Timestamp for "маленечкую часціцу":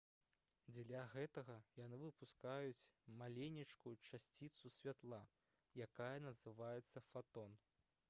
3.21-4.75